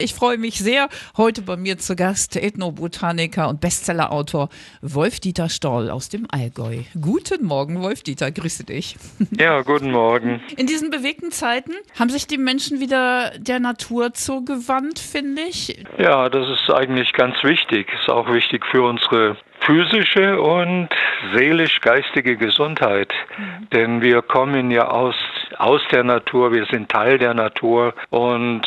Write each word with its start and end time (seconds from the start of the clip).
Ich 0.00 0.14
freue 0.14 0.38
mich 0.38 0.60
sehr. 0.60 0.88
Heute 1.16 1.42
bei 1.42 1.56
mir 1.56 1.76
zu 1.76 1.96
Gast 1.96 2.36
Ethnobotaniker 2.36 3.48
und 3.48 3.60
Bestsellerautor 3.60 4.48
Wolf-Dieter 4.80 5.48
Stoll 5.48 5.90
aus 5.90 6.08
dem 6.08 6.28
Allgäu. 6.30 6.82
Guten 7.00 7.44
Morgen, 7.44 7.82
Wolf-Dieter, 7.82 8.30
grüße 8.30 8.62
dich. 8.62 8.94
Ja, 9.36 9.60
guten 9.62 9.90
Morgen. 9.90 10.40
In 10.56 10.68
diesen 10.68 10.90
bewegten 10.90 11.32
Zeiten 11.32 11.72
haben 11.98 12.10
sich 12.10 12.28
die 12.28 12.38
Menschen 12.38 12.78
wieder 12.78 13.32
der 13.38 13.58
Natur 13.58 14.14
zugewandt, 14.14 15.00
finde 15.00 15.42
ich. 15.42 15.84
Ja, 15.98 16.28
das 16.28 16.48
ist 16.48 16.70
eigentlich 16.72 17.12
ganz 17.12 17.42
wichtig. 17.42 17.88
Ist 18.00 18.08
auch 18.08 18.32
wichtig 18.32 18.64
für 18.66 18.82
unsere 18.82 19.36
physische 19.60 20.40
und 20.40 20.88
seelisch-geistige 21.34 22.36
Gesundheit. 22.36 23.12
Mhm. 23.36 23.70
Denn 23.70 24.00
wir 24.00 24.22
kommen 24.22 24.70
ja 24.70 24.88
aus, 24.88 25.14
aus 25.58 25.80
der 25.90 26.04
Natur, 26.04 26.52
wir 26.52 26.66
sind 26.66 26.88
Teil 26.88 27.18
der 27.18 27.34
Natur 27.34 27.94
und 28.10 28.62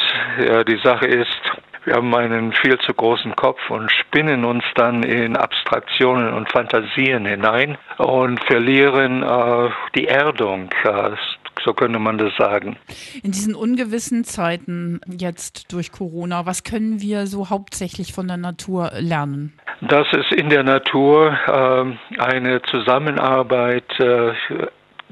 die 0.67 0.79
Sache 0.83 1.05
ist, 1.05 1.41
wir 1.85 1.95
haben 1.95 2.13
einen 2.13 2.53
viel 2.53 2.77
zu 2.79 2.93
großen 2.93 3.35
Kopf 3.35 3.59
und 3.69 3.91
spinnen 3.91 4.45
uns 4.45 4.63
dann 4.75 5.01
in 5.01 5.35
Abstraktionen 5.35 6.33
und 6.33 6.51
Fantasien 6.51 7.25
hinein 7.25 7.77
und 7.97 8.39
verlieren 8.43 9.23
äh, 9.23 9.69
die 9.95 10.07
Erdung. 10.07 10.69
Äh, 10.83 11.11
so 11.63 11.73
könnte 11.73 11.99
man 11.99 12.17
das 12.17 12.35
sagen. 12.37 12.77
In 13.23 13.31
diesen 13.31 13.55
ungewissen 13.55 14.23
Zeiten 14.23 14.99
jetzt 15.07 15.71
durch 15.73 15.91
Corona, 15.91 16.45
was 16.45 16.63
können 16.63 17.01
wir 17.01 17.27
so 17.27 17.49
hauptsächlich 17.49 18.13
von 18.13 18.27
der 18.27 18.37
Natur 18.37 18.91
lernen? 18.99 19.53
Dass 19.81 20.07
es 20.13 20.31
in 20.35 20.49
der 20.49 20.63
Natur 20.63 21.37
äh, 21.47 22.19
eine 22.19 22.61
Zusammenarbeit 22.63 23.99
äh, 23.99 24.33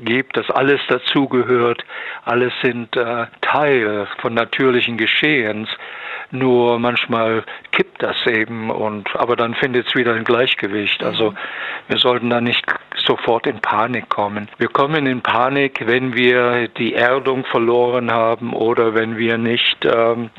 gibt, 0.04 0.38
dass 0.38 0.50
alles 0.50 0.80
dazugehört, 0.88 1.84
alles 2.26 2.54
sind 2.62 2.96
äh, 2.96 3.28
Teil 3.42 4.08
von 4.20 4.34
natürlichen 4.34 4.98
Geschehens. 4.98 5.70
Nur 6.32 6.78
manchmal 6.80 7.44
kippt 7.72 8.04
das 8.04 8.16
eben 8.28 8.70
und 8.70 9.10
aber 9.16 9.36
dann 9.36 9.56
findet 9.56 9.88
es 9.88 9.96
wieder 9.96 10.14
ein 10.14 10.24
Gleichgewicht. 10.24 11.04
Also 11.04 11.34
wir 11.88 11.98
sollten 11.98 12.30
da 12.30 12.40
nicht 12.40 12.66
sofort 13.10 13.48
in 13.48 13.60
Panik 13.60 14.08
kommen. 14.10 14.48
Wir 14.58 14.68
kommen 14.68 15.08
in 15.08 15.22
Panik, 15.22 15.82
wenn 15.86 16.14
wir 16.14 16.68
die 16.68 16.94
Erdung 16.94 17.44
verloren 17.46 18.12
haben 18.12 18.54
oder 18.54 18.94
wenn 18.94 19.18
wir 19.18 19.38
nicht 19.38 19.84
ähm, 19.84 20.30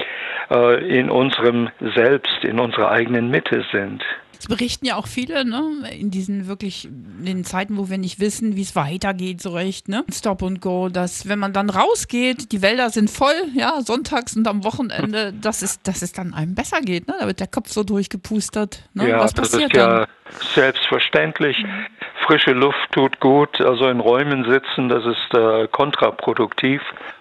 äh, 0.51 0.99
in 0.99 1.11
unserem 1.11 1.69
Selbst, 1.95 2.45
in 2.45 2.61
unserer 2.61 2.91
eigenen 2.91 3.31
Mitte 3.31 3.65
sind. 3.73 4.03
Es 4.39 4.47
berichten 4.47 4.87
ja 4.87 4.97
auch 4.97 5.07
viele, 5.07 5.45
ne, 5.45 5.83
in 5.99 6.11
diesen 6.11 6.47
wirklich, 6.47 6.87
in 6.87 7.27
den 7.27 7.45
Zeiten, 7.45 7.77
wo 7.77 7.91
wir 7.91 7.99
nicht 7.99 8.21
wissen, 8.21 8.57
wie 8.57 8.63
es 8.63 8.75
weitergeht, 8.75 9.43
so 9.43 9.51
recht, 9.51 9.89
ne, 9.89 10.03
Stop 10.11 10.43
and 10.43 10.63
Go, 10.63 10.89
dass 10.89 11.29
wenn 11.29 11.39
man 11.39 11.53
dann 11.53 11.69
rausgeht, 11.69 12.51
die 12.51 12.63
Wälder 12.63 12.89
sind 12.89 13.11
voll, 13.11 13.35
ja, 13.55 13.83
sonntags 13.83 14.35
und 14.37 14.49
am 14.49 14.65
Wochenende, 14.65 15.35
dass 15.43 15.61
es, 15.61 15.83
dass 15.83 16.01
es 16.01 16.13
dann 16.13 16.33
einem 16.33 16.55
besser 16.55 16.81
geht, 16.81 17.07
ne, 17.07 17.17
da 17.21 17.27
wird 17.27 17.41
der 17.41 17.49
Kopf 17.49 17.69
so 17.69 17.85
durchgepustert, 17.85 18.89
ne, 18.95 19.11
ja, 19.11 19.19
was 19.19 19.35
passiert 19.35 19.75
das 19.75 19.83
ist 19.83 19.87
dann? 19.87 20.01
Ja 20.01 20.07
selbstverständlich. 20.55 21.59
Mhm. 21.63 21.87
Frische 22.31 22.53
Luft 22.53 22.93
tut 22.93 23.19
gut, 23.19 23.61
also 23.61 23.89
in 23.89 23.99
Räumen 23.99 24.45
sitzen, 24.45 24.89
das 24.89 25.05
ist 25.05 25.35
äh, 25.35 25.67
kontraproduktiv. 25.67 26.81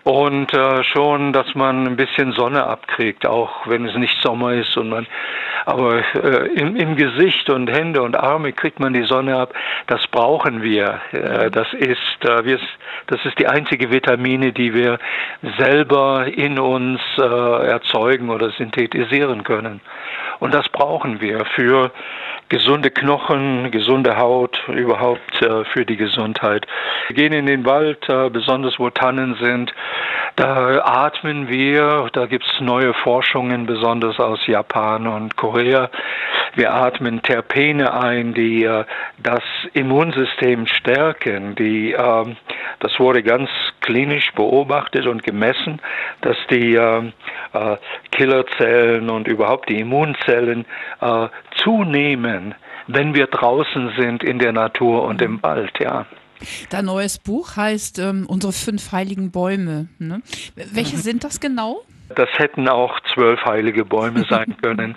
Und 0.09 0.51
äh, 0.55 0.83
schon, 0.85 1.33
dass 1.33 1.53
man 1.53 1.85
ein 1.85 1.95
bisschen 1.95 2.31
Sonne 2.31 2.63
abkriegt, 2.65 3.27
auch 3.27 3.67
wenn 3.67 3.85
es 3.85 3.95
nicht 3.95 4.19
Sommer 4.23 4.53
ist 4.53 4.75
und 4.75 4.89
man 4.89 5.05
aber 5.67 6.01
äh, 6.15 6.47
im, 6.55 6.75
im, 6.75 6.95
Gesicht 6.95 7.47
und 7.51 7.69
Hände 7.69 8.01
und 8.01 8.17
Arme 8.17 8.53
kriegt 8.53 8.79
man 8.79 8.93
die 8.93 9.03
Sonne 9.03 9.37
ab. 9.37 9.53
Das 9.85 10.07
brauchen 10.07 10.63
wir. 10.63 10.99
Äh, 11.11 11.51
das 11.51 11.71
ist 11.73 12.25
äh, 12.25 12.43
wir, 12.43 12.59
das 13.05 13.23
ist 13.23 13.37
die 13.37 13.47
einzige 13.47 13.91
Vitamine, 13.91 14.51
die 14.51 14.73
wir 14.73 14.97
selber 15.59 16.25
in 16.25 16.57
uns 16.57 16.99
äh, 17.19 17.67
erzeugen 17.67 18.31
oder 18.31 18.49
synthetisieren 18.51 19.43
können. 19.43 19.79
Und 20.39 20.55
das 20.55 20.67
brauchen 20.69 21.21
wir 21.21 21.45
für 21.53 21.91
gesunde 22.47 22.89
Knochen, 22.89 23.69
gesunde 23.69 24.17
Haut, 24.17 24.59
überhaupt 24.69 25.41
äh, 25.41 25.65
für 25.65 25.85
die 25.85 25.97
Gesundheit. 25.97 26.65
Wir 27.07 27.15
gehen 27.15 27.33
in 27.33 27.45
den 27.45 27.65
Wald, 27.65 28.07
besonders 28.31 28.79
wo 28.79 28.89
Tannen 28.89 29.35
sind. 29.39 29.73
Da 30.35 30.81
atmen 30.83 31.49
wir, 31.49 32.09
da 32.13 32.25
gibt 32.25 32.45
es 32.45 32.61
neue 32.61 32.93
Forschungen, 32.93 33.65
besonders 33.65 34.19
aus 34.19 34.45
Japan 34.47 35.07
und 35.07 35.35
Korea. 35.35 35.89
Wir 36.55 36.73
atmen 36.73 37.21
Terpene 37.21 37.93
ein, 37.93 38.33
die 38.33 38.63
äh, 38.63 38.85
das 39.17 39.43
Immunsystem 39.73 40.65
stärken. 40.65 41.55
Die, 41.55 41.93
äh, 41.93 42.25
das 42.79 42.99
wurde 42.99 43.21
ganz 43.21 43.49
klinisch 43.81 44.31
beobachtet 44.33 45.07
und 45.07 45.23
gemessen, 45.23 45.81
dass 46.21 46.37
die 46.49 46.75
äh, 46.75 47.11
äh 47.53 47.77
Killerzellen 48.11 49.09
und 49.09 49.27
überhaupt 49.27 49.69
die 49.69 49.79
Immunzellen 49.79 50.65
äh, 51.01 51.27
zunehmen, 51.55 52.55
wenn 52.87 53.13
wir 53.13 53.27
draußen 53.27 53.93
sind 53.97 54.23
in 54.23 54.39
der 54.39 54.51
Natur 54.51 55.03
und 55.03 55.21
im 55.21 55.41
Wald, 55.43 55.79
ja. 55.79 56.05
Dein 56.69 56.85
neues 56.85 57.19
Buch 57.19 57.55
heißt 57.55 57.99
ähm, 57.99 58.25
Unsere 58.27 58.53
fünf 58.53 58.91
heiligen 58.91 59.31
Bäume. 59.31 59.87
Ne? 59.99 60.21
Welche 60.55 60.97
mhm. 60.97 61.01
sind 61.01 61.23
das 61.23 61.39
genau? 61.39 61.81
Das 62.15 62.29
hätten 62.37 62.67
auch 62.67 62.99
zwölf 63.13 63.43
heilige 63.45 63.85
Bäume 63.85 64.25
sein 64.29 64.55
können, 64.61 64.95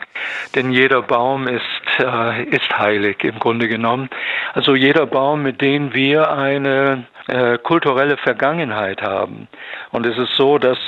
denn 0.54 0.72
jeder 0.72 1.02
Baum 1.02 1.46
ist, 1.46 1.62
äh, 1.98 2.44
ist 2.44 2.70
heilig 2.78 3.22
im 3.24 3.38
Grunde 3.38 3.68
genommen. 3.68 4.08
Also 4.54 4.74
jeder 4.74 5.06
Baum, 5.06 5.42
mit 5.42 5.60
dem 5.60 5.92
wir 5.92 6.32
eine 6.32 7.06
äh, 7.26 7.58
kulturelle 7.58 8.16
Vergangenheit 8.16 9.02
haben. 9.02 9.48
Und 9.90 10.06
es 10.06 10.16
ist 10.16 10.34
so, 10.36 10.58
dass 10.58 10.78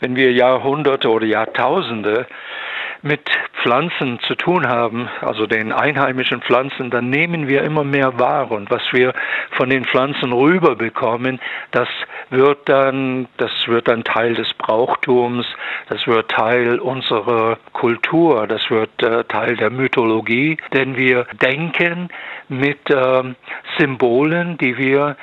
wenn 0.00 0.16
wir 0.16 0.32
Jahrhunderte 0.32 1.08
oder 1.08 1.26
Jahrtausende 1.26 2.26
mit 3.02 3.28
Pflanzen 3.62 4.18
zu 4.20 4.34
tun 4.34 4.68
haben, 4.68 5.08
also 5.20 5.46
den 5.46 5.72
einheimischen 5.72 6.42
Pflanzen, 6.42 6.90
dann 6.90 7.10
nehmen 7.10 7.48
wir 7.48 7.62
immer 7.62 7.84
mehr 7.84 8.18
wahr. 8.18 8.50
Und 8.50 8.70
was 8.70 8.82
wir 8.92 9.12
von 9.52 9.70
den 9.70 9.84
Pflanzen 9.84 10.32
rüberbekommen, 10.32 11.40
das 11.70 11.88
wird 12.30 12.68
dann, 12.68 13.28
das 13.36 13.50
wird 13.66 13.88
dann 13.88 14.04
Teil 14.04 14.34
des 14.34 14.52
Brauchtums, 14.54 15.46
das 15.88 16.06
wird 16.06 16.30
Teil 16.30 16.78
unserer 16.78 17.58
Kultur, 17.72 18.46
das 18.46 18.70
wird 18.70 19.02
äh, 19.02 19.24
Teil 19.24 19.56
der 19.56 19.70
Mythologie, 19.70 20.56
denn 20.72 20.96
wir 20.96 21.26
denken 21.40 22.08
mit 22.48 22.90
äh, 22.90 23.22
Symbolen, 23.78 24.58
die 24.58 24.76
wir 24.76 25.16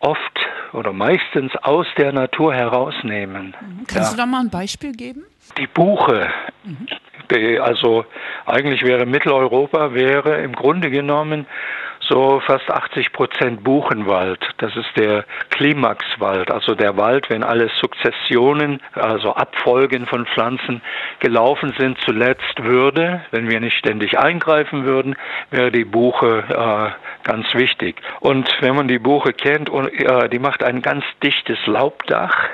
oft 0.00 0.38
oder 0.72 0.92
meistens 0.92 1.54
aus 1.56 1.86
der 1.96 2.12
Natur 2.12 2.54
herausnehmen. 2.54 3.54
Kannst 3.86 4.10
ja. 4.10 4.10
du 4.10 4.16
da 4.16 4.26
mal 4.26 4.40
ein 4.40 4.50
Beispiel 4.50 4.92
geben? 4.92 5.24
Die 5.56 5.66
Buche. 5.66 6.28
Mhm. 6.64 6.86
Also 7.60 8.04
eigentlich 8.46 8.82
wäre 8.84 9.06
Mitteleuropa 9.06 9.94
wäre 9.94 10.42
im 10.42 10.52
Grunde 10.52 10.90
genommen 10.90 11.46
so 12.08 12.40
fast 12.46 12.70
80 12.70 13.12
Prozent 13.12 13.64
Buchenwald. 13.64 14.40
Das 14.58 14.74
ist 14.76 14.90
der 14.96 15.24
Klimaxwald, 15.50 16.50
also 16.50 16.74
der 16.74 16.96
Wald, 16.96 17.30
wenn 17.30 17.42
alle 17.42 17.70
Sukzessionen, 17.80 18.80
also 18.92 19.34
Abfolgen 19.34 20.06
von 20.06 20.26
Pflanzen 20.26 20.82
gelaufen 21.20 21.74
sind, 21.78 21.98
zuletzt 22.04 22.62
würde, 22.62 23.22
wenn 23.30 23.48
wir 23.48 23.60
nicht 23.60 23.78
ständig 23.78 24.18
eingreifen 24.18 24.84
würden, 24.84 25.16
wäre 25.50 25.70
die 25.70 25.84
Buche 25.84 26.44
äh, 26.48 27.26
ganz 27.26 27.46
wichtig. 27.54 27.96
Und 28.20 28.50
wenn 28.60 28.74
man 28.74 28.88
die 28.88 28.98
Buche 28.98 29.32
kennt, 29.32 29.70
und, 29.70 29.88
äh, 29.88 30.28
die 30.28 30.38
macht 30.38 30.62
ein 30.62 30.82
ganz 30.82 31.04
dichtes 31.22 31.58
Laubdach 31.66 32.50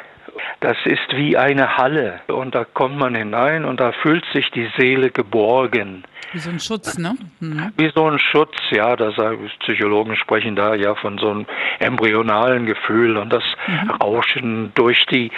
das 0.60 0.76
ist 0.84 1.16
wie 1.16 1.36
eine 1.36 1.76
Halle 1.76 2.20
und 2.28 2.54
da 2.54 2.64
kommt 2.64 2.96
man 2.96 3.14
hinein 3.14 3.64
und 3.64 3.80
da 3.80 3.92
fühlt 3.92 4.24
sich 4.32 4.50
die 4.50 4.70
Seele 4.76 5.10
geborgen. 5.10 6.04
Wie 6.32 6.38
so 6.38 6.50
ein 6.50 6.60
Schutz, 6.60 6.96
ne? 6.98 7.16
Mhm. 7.40 7.72
Wie 7.76 7.90
so 7.94 8.08
ein 8.08 8.18
Schutz, 8.18 8.56
ja, 8.70 8.94
das 8.94 9.14
Psychologen 9.60 10.16
sprechen 10.16 10.54
da 10.54 10.74
ja 10.74 10.94
von 10.94 11.18
so 11.18 11.30
einem 11.30 11.46
embryonalen 11.80 12.66
Gefühl 12.66 13.16
und 13.16 13.32
das 13.32 13.44
mhm. 13.66 13.90
Rauschen 13.90 14.72
durch 14.74 15.06
die 15.06 15.32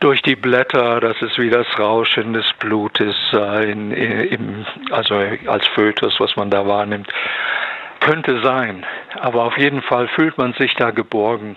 durch 0.00 0.22
die 0.22 0.36
Blätter, 0.36 1.00
das 1.00 1.20
ist 1.20 1.38
wie 1.38 1.50
das 1.50 1.66
Rauschen 1.78 2.32
des 2.32 2.46
Blutes, 2.58 3.14
äh, 3.34 3.70
in, 3.70 3.90
in, 3.92 4.66
also 4.90 5.14
als 5.46 5.66
Fötus, 5.74 6.18
was 6.18 6.36
man 6.36 6.50
da 6.50 6.66
wahrnimmt. 6.66 7.08
Könnte 8.00 8.40
sein, 8.42 8.86
aber 9.18 9.44
auf 9.44 9.58
jeden 9.58 9.82
Fall 9.82 10.08
fühlt 10.08 10.38
man 10.38 10.52
sich 10.54 10.74
da 10.74 10.90
geborgen. 10.90 11.56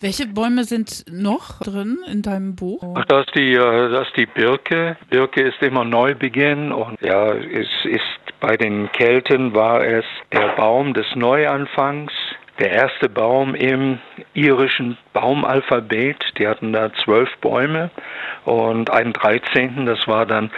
Welche 0.00 0.26
Bäume 0.26 0.64
sind 0.64 1.04
noch 1.10 1.60
drin 1.60 1.98
in 2.10 2.22
deinem 2.22 2.54
Buch? 2.54 2.82
Ach, 2.96 3.04
das 3.06 3.26
ist 3.26 3.34
die, 3.34 3.54
äh, 3.54 3.90
das 3.90 4.08
ist 4.08 4.16
die 4.16 4.26
Birke. 4.26 4.96
Birke 5.10 5.42
ist 5.42 5.60
immer 5.62 5.84
Neubeginn 5.84 6.72
und 6.72 7.00
ja, 7.00 7.32
es 7.34 7.68
ist 7.84 8.02
bei 8.40 8.56
den 8.56 8.90
Kelten 8.92 9.54
war 9.54 9.84
es 9.84 10.04
der 10.32 10.48
Baum 10.56 10.94
des 10.94 11.06
Neuanfangs. 11.14 12.12
Der 12.58 12.70
erste 12.70 13.08
Baum 13.08 13.54
im 13.54 13.98
irischen 14.34 14.98
Baumalphabet, 15.14 16.16
die 16.38 16.46
hatten 16.46 16.72
da 16.72 16.92
zwölf 17.04 17.30
Bäume 17.40 17.90
und 18.44 18.90
einen 18.90 19.12
dreizehnten, 19.12 19.86
das 19.86 20.06
war 20.06 20.26
dann 20.26 20.50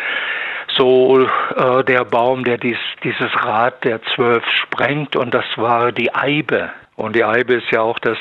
so 0.77 1.21
äh, 1.21 1.85
der 1.85 2.05
Baum, 2.05 2.45
der 2.45 2.59
dies, 2.59 2.79
dieses 3.03 3.31
Rad 3.45 3.85
der 3.85 4.01
zwölf 4.15 4.45
sprengt 4.63 5.17
und 5.17 5.33
das 5.33 5.45
war 5.57 5.93
die 5.93 6.15
Eibe. 6.15 6.71
Und 6.97 7.17
die 7.17 7.25
Eibe 7.25 7.55
ist 7.55 7.71
ja 7.71 7.81
auch 7.81 7.99
das 7.99 8.19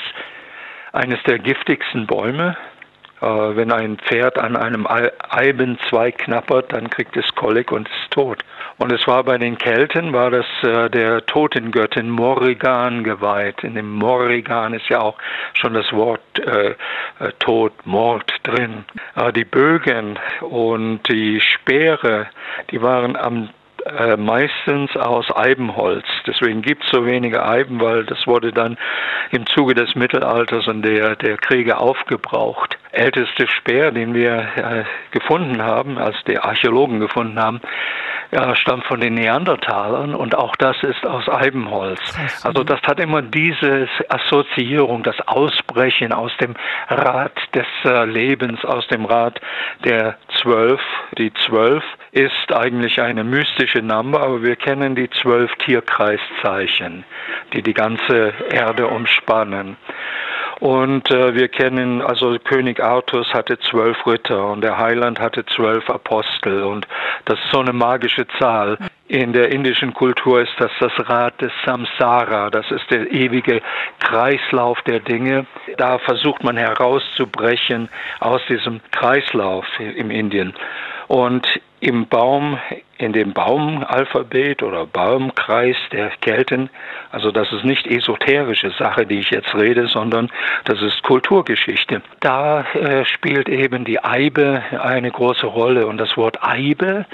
eines 0.92 1.22
der 1.24 1.40
giftigsten 1.40 2.08
Bäume. 2.08 2.56
Äh, 3.24 3.56
wenn 3.56 3.72
ein 3.72 3.98
Pferd 3.98 4.38
an 4.38 4.58
einem 4.58 4.86
Eibenzweig 4.86 6.18
knappert, 6.18 6.74
dann 6.74 6.90
kriegt 6.90 7.16
es 7.16 7.34
Kolik 7.36 7.72
und 7.72 7.88
ist 7.88 8.12
tot. 8.12 8.44
Und 8.80 8.92
es 8.92 9.08
war 9.08 9.24
bei 9.24 9.38
den 9.38 9.58
Kelten, 9.58 10.12
war 10.12 10.30
das 10.30 10.46
äh, 10.62 10.90
der 10.90 11.26
Totengöttin 11.26 12.10
Morrigan 12.10 13.04
geweiht. 13.04 13.64
In 13.64 13.76
dem 13.76 13.94
Morrigan 13.94 14.74
ist 14.74 14.90
ja 14.90 15.00
auch 15.00 15.18
schon 15.54 15.74
das 15.74 15.90
Wort 15.94 16.22
äh, 16.40 16.72
äh 16.72 17.32
Tod, 17.40 17.72
Mord 17.86 18.30
drin. 18.44 18.86
Die 19.36 19.46
Bögen 19.46 20.20
und 20.42 21.02
die 21.08 21.40
Speere, 21.40 22.28
die 22.72 22.82
waren 22.82 23.16
am 23.16 23.50
meistens 24.18 24.96
aus 24.96 25.26
Eibenholz. 25.36 26.06
Deswegen 26.26 26.62
gibt 26.62 26.86
es 26.86 26.92
so 26.92 27.06
wenige 27.06 27.46
Eiben, 27.46 27.82
weil 27.82 28.06
das 28.06 28.26
wurde 28.28 28.54
dann 28.54 28.78
im 29.32 29.46
Zuge 29.48 29.76
des 29.76 29.94
Mittelalters 29.96 30.68
und 30.68 30.84
der, 30.84 31.18
der 31.18 31.36
Kriege 31.38 31.78
aufgebraucht. 31.78 32.73
Älteste 32.94 33.48
Speer, 33.48 33.92
den 33.92 34.14
wir 34.14 34.38
äh, 34.56 34.84
gefunden 35.12 35.62
haben, 35.62 35.98
als 35.98 36.16
die 36.28 36.38
Archäologen 36.38 37.00
gefunden 37.00 37.40
haben, 37.40 37.60
ja, 38.32 38.56
stammt 38.56 38.86
von 38.86 39.00
den 39.00 39.14
Neandertalern 39.14 40.16
und 40.16 40.36
auch 40.36 40.56
das 40.56 40.82
ist 40.84 41.06
aus 41.06 41.28
Eibenholz. 41.30 42.00
Also 42.44 42.64
das 42.64 42.82
hat 42.84 43.00
immer 43.00 43.22
diese 43.22 43.88
Assoziierung, 44.10 45.04
das 45.04 45.20
Ausbrechen 45.28 46.14
aus 46.14 46.32
dem 46.38 46.56
Rad 46.88 47.34
des 47.54 47.68
äh, 47.86 48.06
Lebens, 48.06 48.64
aus 48.66 48.88
dem 48.88 49.06
Rad 49.06 49.40
der 49.84 50.18
Zwölf. 50.42 50.82
Die 51.18 51.34
Zwölf 51.46 51.84
ist 52.12 52.52
eigentlich 52.54 53.02
eine 53.02 53.24
mystische 53.24 53.82
Nummer, 53.82 54.22
aber 54.22 54.44
wir 54.44 54.56
kennen 54.56 54.96
die 54.96 55.10
zwölf 55.10 55.52
Tierkreiszeichen, 55.56 57.06
die 57.54 57.62
die 57.62 57.74
ganze 57.74 58.34
Erde 58.52 58.88
umspannen. 58.88 59.78
Und 60.64 61.12
äh, 61.12 61.36
wir 61.36 61.50
kennen, 61.50 62.02
also 62.02 62.40
König 62.40 62.82
Artus 62.82 63.34
hatte 63.34 63.60
zwölf 63.60 63.98
Ritter 64.08 64.48
und 64.48 64.62
der 64.62 64.78
Heiland 64.78 65.20
hatte 65.20 65.46
zwölf 65.46 65.90
Apostel 65.90 66.64
und 66.64 66.88
das 67.26 67.38
ist 67.38 67.52
so 67.52 67.60
eine 67.60 67.74
magische 67.74 68.26
Zahl. 68.40 68.78
In 69.10 69.34
der 69.34 69.52
indischen 69.52 69.94
Kultur 69.94 70.40
ist 70.40 70.54
das 70.60 70.72
das 70.80 70.94
Rad 71.10 71.42
des 71.42 71.52
Samsara, 71.66 72.50
das 72.50 72.72
ist 72.72 72.90
der 72.90 73.12
ewige 73.12 73.62
Kreislauf 74.00 74.82
der 74.84 75.02
Dinge. 75.02 75.46
Da 75.76 76.00
versucht 76.00 76.46
man 76.46 76.56
herauszubrechen 76.56 77.90
aus 78.22 78.40
diesem 78.48 78.80
Kreislauf 78.92 79.66
im 79.80 80.12
Indien. 80.12 80.54
Und 81.10 81.46
im 81.82 82.08
Baum, 82.08 82.58
in 83.04 83.14
dem 83.14 83.34
Baumalphabet 83.34 84.64
oder 84.64 84.86
Baumkreis 84.86 85.76
der 85.92 86.10
Kelten, 86.22 86.70
also 87.12 87.32
das 87.32 87.52
ist 87.52 87.64
nicht 87.64 87.86
esoterische 87.86 88.72
Sache, 88.72 89.06
die 89.06 89.20
ich 89.20 89.30
jetzt 89.30 89.54
rede, 89.54 89.88
sondern 89.88 90.32
das 90.66 90.82
ist 90.82 91.04
Kulturgeschichte. 91.04 92.02
Da 92.22 92.62
äh, 92.74 93.06
spielt 93.06 93.50
eben 93.50 93.84
die 93.86 94.04
Eibe 94.04 94.64
eine 94.82 95.12
große 95.12 95.46
Rolle 95.46 95.86
und 95.88 95.98
das 95.98 96.16
Wort 96.18 96.42
Eibe 96.42 97.06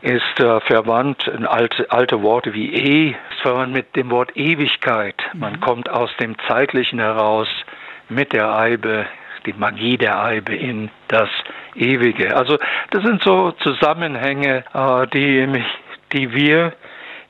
ist 0.00 0.40
äh, 0.40 0.60
verwandt, 0.60 1.28
ein 1.28 1.46
alte, 1.46 1.90
alte 1.90 2.22
Worte 2.22 2.54
wie 2.54 2.72
E, 2.72 3.16
ist 3.30 3.40
verwandt 3.42 3.72
mit 3.72 3.96
dem 3.96 4.10
Wort 4.10 4.36
Ewigkeit. 4.36 5.16
Man 5.34 5.54
mhm. 5.54 5.60
kommt 5.60 5.90
aus 5.90 6.10
dem 6.20 6.36
Zeitlichen 6.46 6.98
heraus 6.98 7.48
mit 8.08 8.32
der 8.32 8.56
Eibe 8.56 9.06
die 9.46 9.52
Magie 9.52 9.96
der 9.96 10.22
Eibe 10.22 10.54
in 10.54 10.90
das 11.08 11.28
Ewige. 11.74 12.36
Also 12.36 12.58
das 12.90 13.02
sind 13.02 13.22
so 13.22 13.52
Zusammenhänge, 13.52 14.64
äh, 14.74 15.06
die, 15.08 15.62
die 16.12 16.32
wir 16.32 16.72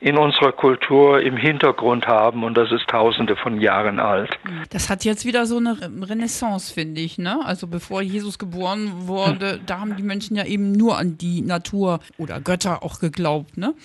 in 0.03 0.17
unserer 0.17 0.51
Kultur 0.51 1.21
im 1.21 1.37
Hintergrund 1.37 2.07
haben 2.07 2.43
und 2.43 2.57
das 2.57 2.73
ist 2.73 2.89
tausende 2.89 3.37
von 3.37 3.61
Jahren 3.61 4.01
alt. 4.01 4.37
Das 4.69 4.89
hat 4.89 5.05
jetzt 5.05 5.25
wieder 5.25 5.45
so 5.45 5.55
eine 5.57 5.77
Renaissance, 5.79 6.73
finde 6.73 6.99
ich. 6.99 7.17
Ne? 7.17 7.39
Also 7.45 7.67
bevor 7.67 8.01
Jesus 8.01 8.37
geboren 8.37 8.91
wurde, 9.07 9.53
hm. 9.53 9.65
da 9.65 9.79
haben 9.79 9.95
die 9.95 10.03
Menschen 10.03 10.35
ja 10.35 10.43
eben 10.43 10.73
nur 10.73 10.97
an 10.97 11.17
die 11.17 11.41
Natur 11.41 12.01
oder 12.17 12.41
Götter 12.41 12.83
auch 12.83 12.99
geglaubt. 12.99 13.55
Ne? 13.55 13.75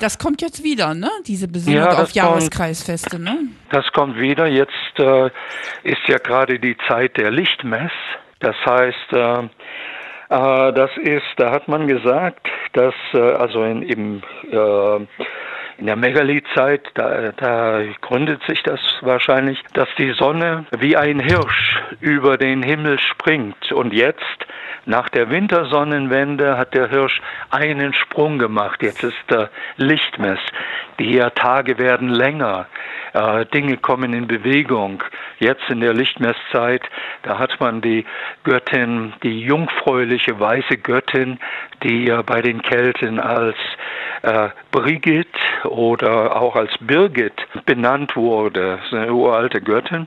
Das 0.00 0.18
kommt 0.18 0.42
jetzt 0.42 0.64
wieder, 0.64 0.94
ne? 0.94 1.08
diese 1.28 1.46
Besinnung 1.46 1.84
ja, 1.84 2.02
auf 2.02 2.10
Jahreskreisfeste. 2.10 3.20
Ne? 3.20 3.38
Das 3.70 3.86
kommt 3.92 4.18
wieder. 4.18 4.48
Jetzt 4.48 4.98
äh, 4.98 5.26
ist 5.84 6.02
ja 6.08 6.18
gerade 6.18 6.58
die 6.58 6.76
Zeit 6.88 7.16
der 7.16 7.30
Lichtmess. 7.30 7.92
Das 8.40 8.56
heißt, 8.66 9.12
äh, 9.12 9.42
äh, 10.30 10.72
das 10.72 10.90
ist, 10.96 11.22
da 11.36 11.52
hat 11.52 11.68
man 11.68 11.86
gesagt, 11.86 12.48
dass 12.72 12.94
äh, 13.14 13.18
also 13.18 13.62
in, 13.62 13.82
im 13.82 14.22
äh, 14.50 15.06
in 15.80 15.86
der 15.86 15.96
Megalithzeit, 15.96 16.82
da, 16.94 17.32
da 17.32 17.80
gründet 18.02 18.42
sich 18.46 18.62
das 18.62 18.80
wahrscheinlich, 19.00 19.62
dass 19.72 19.88
die 19.96 20.12
Sonne 20.12 20.66
wie 20.78 20.96
ein 20.96 21.18
Hirsch 21.18 21.80
über 22.00 22.36
den 22.36 22.62
Himmel 22.62 22.98
springt. 22.98 23.72
Und 23.72 23.94
jetzt, 23.94 24.20
nach 24.84 25.08
der 25.08 25.30
Wintersonnenwende, 25.30 26.58
hat 26.58 26.74
der 26.74 26.88
Hirsch 26.88 27.22
einen 27.48 27.94
Sprung 27.94 28.38
gemacht. 28.38 28.82
Jetzt 28.82 29.02
ist 29.02 29.16
der 29.30 29.48
Lichtmess. 29.76 30.38
Die 30.98 31.18
Tage 31.34 31.78
werden 31.78 32.10
länger. 32.10 32.66
Äh, 33.14 33.46
Dinge 33.46 33.78
kommen 33.78 34.12
in 34.12 34.26
Bewegung. 34.26 35.02
Jetzt 35.38 35.68
in 35.70 35.80
der 35.80 35.94
Lichtmesszeit, 35.94 36.82
da 37.22 37.38
hat 37.38 37.58
man 37.58 37.80
die 37.80 38.04
Göttin, 38.44 39.14
die 39.22 39.40
jungfräuliche 39.40 40.38
weiße 40.38 40.76
Göttin, 40.76 41.38
die 41.82 42.04
ja 42.04 42.20
bei 42.20 42.42
den 42.42 42.60
Kelten 42.60 43.18
als 43.18 43.56
äh, 44.22 44.48
Brigit 44.70 45.28
oder 45.64 46.40
auch 46.40 46.56
als 46.56 46.72
Birgit 46.80 47.34
benannt 47.66 48.16
wurde. 48.16 48.78
Eine 48.90 49.12
uralte 49.12 49.60
Göttin. 49.60 50.06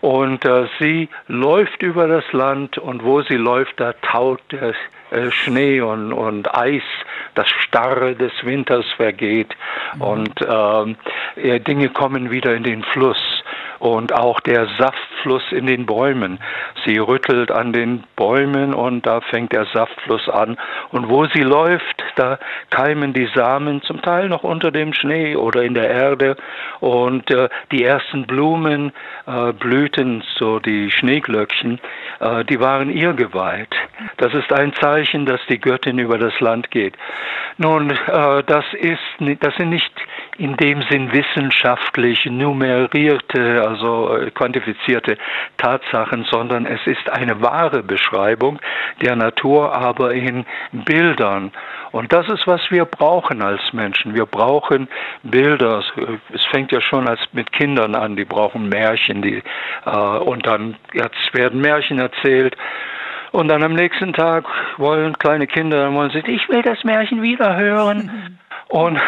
Und 0.00 0.44
äh, 0.44 0.66
sie 0.78 1.08
läuft 1.28 1.82
über 1.82 2.08
das 2.08 2.24
Land 2.32 2.78
und 2.78 3.04
wo 3.04 3.22
sie 3.22 3.36
läuft, 3.36 3.78
da 3.80 3.92
taut 4.00 4.40
der 4.50 4.74
Schnee 5.30 5.80
und, 5.80 6.12
und 6.12 6.54
Eis, 6.54 6.82
das 7.34 7.48
Starre 7.48 8.14
des 8.14 8.32
Winters 8.42 8.86
vergeht 8.96 9.54
mhm. 9.94 10.02
und 10.02 10.46
ähm, 10.46 10.96
Dinge 11.64 11.88
kommen 11.90 12.30
wieder 12.30 12.54
in 12.54 12.64
den 12.64 12.82
Fluss 12.82 13.40
und 13.80 14.12
auch 14.12 14.40
der 14.40 14.68
Saftfluss 14.78 15.42
in 15.50 15.66
den 15.66 15.86
Bäumen. 15.86 16.38
Sie 16.84 16.98
rüttelt 16.98 17.50
an 17.50 17.72
den 17.72 18.04
Bäumen 18.14 18.74
und 18.74 19.06
da 19.06 19.22
fängt 19.22 19.52
der 19.52 19.64
Saftfluss 19.72 20.28
an. 20.28 20.58
Und 20.90 21.08
wo 21.08 21.24
sie 21.26 21.42
läuft, 21.42 22.04
da 22.16 22.38
keimen 22.68 23.14
die 23.14 23.28
Samen 23.34 23.82
zum 23.82 24.02
Teil 24.02 24.28
noch 24.28 24.44
unter 24.44 24.70
dem 24.70 24.92
Schnee 24.92 25.34
oder 25.34 25.62
in 25.62 25.74
der 25.74 25.88
Erde 25.88 26.36
und 26.80 27.30
äh, 27.30 27.48
die 27.72 27.82
ersten 27.82 28.26
Blumen 28.26 28.92
äh, 29.26 29.52
blühten, 29.54 30.22
so 30.36 30.58
die 30.58 30.90
Schneeglöckchen, 30.90 31.80
äh, 32.20 32.44
die 32.44 32.60
waren 32.60 32.90
ihr 32.90 33.14
geweiht. 33.14 33.74
Das 34.18 34.34
ist 34.34 34.52
ein 34.52 34.74
Zeichen, 34.74 34.99
dass 35.26 35.40
die 35.48 35.58
Göttin 35.58 35.98
über 35.98 36.18
das 36.18 36.38
Land 36.40 36.70
geht. 36.70 36.96
Nun, 37.58 37.90
äh, 37.90 38.42
das 38.44 38.64
ist, 38.74 39.00
das 39.40 39.54
sind 39.56 39.70
nicht 39.70 39.92
in 40.38 40.56
dem 40.56 40.82
Sinn 40.90 41.12
wissenschaftlich 41.12 42.24
numerierte, 42.26 43.62
also 43.66 44.16
äh, 44.16 44.30
quantifizierte 44.30 45.18
Tatsachen, 45.58 46.24
sondern 46.30 46.66
es 46.66 46.80
ist 46.86 47.10
eine 47.10 47.40
wahre 47.42 47.82
Beschreibung 47.82 48.58
der 49.02 49.16
Natur, 49.16 49.74
aber 49.74 50.12
in 50.12 50.46
Bildern. 50.72 51.52
Und 51.92 52.12
das 52.12 52.28
ist, 52.28 52.46
was 52.46 52.60
wir 52.70 52.84
brauchen 52.84 53.42
als 53.42 53.60
Menschen. 53.72 54.14
Wir 54.14 54.26
brauchen 54.26 54.88
Bilder. 55.22 55.82
Es 56.32 56.44
fängt 56.46 56.72
ja 56.72 56.80
schon 56.80 57.08
als 57.08 57.20
mit 57.32 57.52
Kindern 57.52 57.94
an. 57.94 58.16
Die 58.16 58.24
brauchen 58.24 58.68
Märchen, 58.68 59.22
die 59.22 59.42
äh, 59.84 59.90
und 59.90 60.46
dann 60.46 60.76
werden 61.32 61.60
Märchen 61.60 61.98
erzählt. 61.98 62.56
Und 63.32 63.48
dann 63.48 63.62
am 63.62 63.74
nächsten 63.74 64.12
Tag 64.12 64.44
wollen 64.76 65.16
kleine 65.18 65.46
Kinder, 65.46 65.84
dann 65.84 65.94
wollen 65.94 66.10
sie, 66.10 66.18
ich 66.18 66.48
will 66.48 66.62
das 66.62 66.82
Märchen 66.84 67.22
wieder 67.22 67.56
hören. 67.56 68.38
Und 68.70 69.00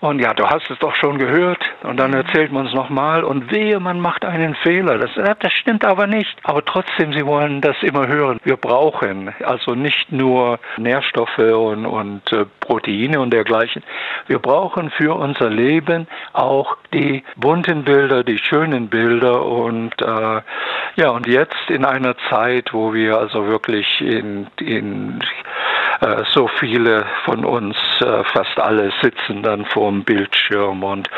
und 0.00 0.18
ja, 0.18 0.32
du 0.32 0.46
hast 0.46 0.70
es 0.70 0.78
doch 0.78 0.94
schon 0.94 1.18
gehört. 1.18 1.60
Und 1.82 1.98
dann 1.98 2.10
mhm. 2.10 2.18
erzählt 2.18 2.52
man 2.52 2.66
es 2.66 2.72
nochmal. 2.72 3.22
Und 3.22 3.50
wehe, 3.52 3.78
man 3.80 4.00
macht 4.00 4.24
einen 4.24 4.54
Fehler. 4.54 4.98
Das, 4.98 5.10
das 5.38 5.52
stimmt 5.52 5.84
aber 5.84 6.06
nicht. 6.06 6.38
Aber 6.42 6.64
trotzdem, 6.64 7.12
sie 7.12 7.26
wollen 7.26 7.60
das 7.60 7.76
immer 7.82 8.08
hören. 8.08 8.40
Wir 8.42 8.56
brauchen 8.56 9.34
also 9.44 9.74
nicht 9.74 10.10
nur 10.10 10.58
Nährstoffe 10.78 11.38
und, 11.38 11.84
und 11.84 12.32
äh, 12.32 12.46
Proteine 12.60 13.20
und 13.20 13.30
dergleichen. 13.30 13.82
Wir 14.26 14.38
brauchen 14.38 14.90
für 14.90 15.14
unser 15.14 15.50
Leben 15.50 16.08
auch 16.32 16.76
die 16.94 17.22
bunten 17.36 17.84
Bilder, 17.84 18.24
die 18.24 18.38
schönen 18.38 18.88
Bilder. 18.88 19.44
Und 19.44 20.00
äh, 20.00 20.40
ja, 20.96 21.10
und 21.10 21.26
jetzt 21.26 21.68
in 21.68 21.84
einer 21.84 22.16
Zeit, 22.30 22.72
wo 22.72 22.94
wir 22.94 23.18
also 23.18 23.46
wirklich 23.46 24.00
in, 24.00 24.46
in 24.58 25.22
so 26.32 26.48
viele 26.58 27.04
von 27.24 27.44
uns, 27.44 27.76
äh, 28.00 28.24
fast 28.24 28.58
alle, 28.58 28.92
sitzen 29.02 29.42
dann 29.42 29.64
vorm 29.66 30.02
Bildschirm 30.02 30.82
und 30.82 31.08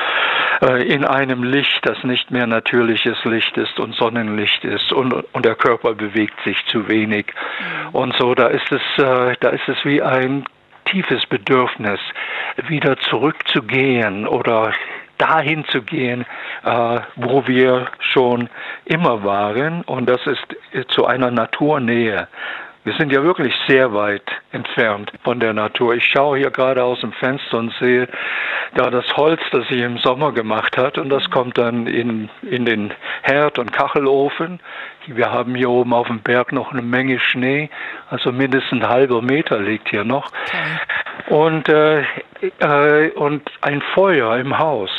äh, 0.61 0.83
in 0.83 1.05
einem 1.05 1.45
Licht, 1.45 1.81
das 1.85 2.03
nicht 2.05 2.31
mehr 2.31 2.47
natürliches 2.47 3.25
Licht 3.25 3.57
ist 3.57 3.79
und 3.79 3.95
Sonnenlicht 3.95 4.65
ist 4.65 4.93
und, 4.93 5.13
und 5.13 5.45
der 5.45 5.55
Körper 5.55 5.95
bewegt 5.95 6.41
sich 6.45 6.57
zu 6.67 6.89
wenig. 6.89 7.27
Mhm. 7.27 7.95
Und 7.95 8.17
so, 8.17 8.35
da 8.35 8.49
ist 8.49 8.71
es, 8.73 8.83
da 8.97 9.49
ist 9.51 9.69
es 9.69 9.85
wie 9.85 10.03
ein 10.03 10.45
tiefes 10.85 11.27
Bedürfnis, 11.27 12.01
wieder 12.69 12.99
zurückzugehen 12.99 14.27
oder 14.27 14.73
dahin 15.19 15.65
zu 15.67 15.83
gehen, 15.83 16.25
äh, 16.65 17.01
wo 17.17 17.47
wir 17.47 17.87
schon 18.01 18.49
immer 18.85 19.23
waren. 19.25 19.83
Und 19.83 20.09
das 20.09 20.27
ist 20.27 20.45
äh, 20.73 20.85
zu 20.89 21.07
einer 21.07 21.31
Naturnähe. 21.31 22.29
Wir 22.85 22.95
sind 22.95 23.13
ja 23.13 23.23
wirklich 23.23 23.55
sehr 23.69 23.95
weit 23.95 24.25
entfernt 24.51 25.13
von 25.23 25.39
der 25.39 25.53
Natur. 25.53 25.95
Ich 25.95 26.05
schaue 26.05 26.39
hier 26.39 26.51
gerade 26.51 26.83
aus 26.83 27.01
dem 27.01 27.13
Fenster 27.13 27.59
und 27.59 27.73
sehe 27.79 28.09
da 28.75 28.91
das 28.91 29.17
Holz, 29.17 29.41
das 29.53 29.69
sie 29.69 29.81
im 29.83 29.99
Sommer 29.99 30.33
gemacht 30.33 30.77
hat 30.77 30.99
und 30.99 31.09
das 31.09 31.31
kommt 31.31 31.59
dann 31.59 31.87
in, 31.87 32.29
in 32.43 32.65
den 32.65 32.93
Herd- 33.23 33.61
und 33.61 33.73
Kachelofen. 33.73 34.59
Wir 35.07 35.31
haben 35.31 35.55
hier 35.55 35.71
oben 35.71 35.93
auf 35.95 36.09
dem 36.09 36.23
Berg 36.23 36.53
noch 36.53 36.73
eine 36.73 36.83
Menge 36.83 37.21
Schnee, 37.21 37.71
also 38.11 38.33
mindestens 38.33 38.83
ein 38.83 38.89
halber 38.89 39.23
Meter 39.23 39.61
liegt 39.61 39.89
hier 39.91 40.05
noch. 40.05 40.33
Okay. 40.47 41.35
Und, 41.35 41.69
äh, 41.69 42.03
äh, 42.59 43.11
und 43.13 43.49
ein 43.61 43.81
Feuer 43.95 44.37
im 44.39 44.59
Haus 44.59 44.91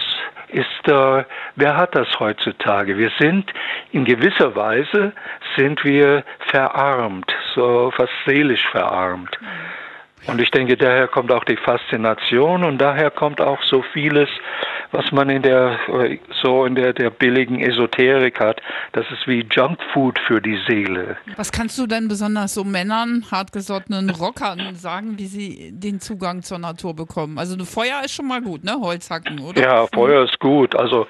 ist, 0.54 0.88
äh, 0.88 1.24
wer 1.56 1.78
hat 1.78 1.96
das 1.96 2.08
heutzutage? 2.20 2.98
Wir 2.98 3.12
sind 3.20 3.52
in 3.92 4.06
gewisser 4.06 4.56
Weise 4.56 5.14
sind 5.58 5.84
wir 5.84 6.24
verarmt, 6.48 7.33
so 7.56 7.92
fast 7.96 8.12
seelisch 8.26 8.66
verarmt. 8.72 9.38
Und 10.28 10.40
ich 10.40 10.52
denke, 10.52 10.78
daher 10.78 11.08
kommt 11.08 11.32
auch 11.32 11.44
die 11.44 11.58
Faszination 11.58 12.64
und 12.64 12.78
daher 12.78 13.12
kommt 13.12 13.42
auch 13.42 13.62
so 13.64 13.84
vieles, 13.92 14.30
was 14.92 15.12
man 15.12 15.30
in 15.30 15.42
der 15.42 15.78
so 16.42 16.66
in 16.66 16.76
der, 16.76 16.94
der 16.94 17.10
billigen 17.10 17.60
Esoterik 17.60 18.40
hat. 18.40 18.62
Das 18.94 19.06
ist 19.12 19.28
wie 19.28 19.46
Junkfood 19.52 20.20
für 20.20 20.40
die 20.40 20.58
Seele. 20.68 21.18
Was 21.36 21.52
kannst 21.52 21.78
du 21.78 21.88
denn 21.88 22.08
besonders 22.08 22.54
so 22.54 22.64
Männern, 22.64 23.26
hartgesottenen 23.32 24.10
Rockern 24.22 24.76
sagen, 24.76 25.18
wie 25.18 25.26
sie 25.26 25.72
den 25.74 26.00
Zugang 26.00 26.42
zur 26.42 26.60
Natur 26.60 26.96
bekommen? 26.96 27.38
Also 27.38 27.58
Feuer 27.66 28.02
ist 28.06 28.14
schon 28.14 28.28
mal 28.28 28.42
gut, 28.42 28.64
ne? 28.64 28.78
Holzhacken, 28.80 29.40
oder? 29.40 29.62
Ja, 29.62 29.88
Feuer 29.88 30.24
ist 30.24 30.40
gut. 30.40 30.74
Also 30.76 31.08